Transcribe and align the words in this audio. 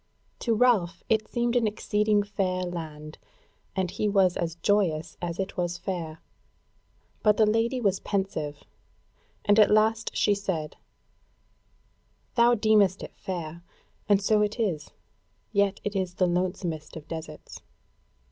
To 0.39 0.55
Ralph 0.55 1.03
it 1.09 1.27
seemed 1.27 1.55
an 1.55 1.67
exceeding 1.67 2.23
fair 2.23 2.63
land, 2.63 3.19
and 3.75 3.91
he 3.91 4.09
was 4.09 4.35
as 4.35 4.55
joyous 4.55 5.15
as 5.21 5.37
it 5.37 5.57
was 5.57 5.77
fair; 5.77 6.23
but 7.21 7.37
the 7.37 7.45
Lady 7.45 7.79
was 7.79 7.99
pensive, 7.99 8.63
and 9.45 9.59
at 9.59 9.69
last 9.69 10.15
she 10.17 10.33
said: 10.33 10.75
"Thou 12.33 12.55
deemest 12.55 13.03
it 13.03 13.15
fair, 13.15 13.63
and 14.09 14.19
so 14.19 14.41
it 14.41 14.59
is; 14.59 14.89
yet 15.51 15.79
is 15.83 16.13
it 16.13 16.17
the 16.17 16.25
lonesomest 16.25 16.95
of 16.95 17.07
deserts. 17.07 17.61